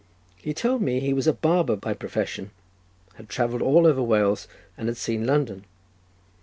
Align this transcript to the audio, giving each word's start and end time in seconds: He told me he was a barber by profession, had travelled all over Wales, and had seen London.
He 0.37 0.51
told 0.51 0.81
me 0.81 0.99
he 0.99 1.13
was 1.13 1.27
a 1.27 1.31
barber 1.33 1.75
by 1.75 1.93
profession, 1.93 2.49
had 3.17 3.29
travelled 3.29 3.61
all 3.61 3.85
over 3.85 4.01
Wales, 4.01 4.47
and 4.75 4.87
had 4.87 4.97
seen 4.97 5.27
London. 5.27 5.63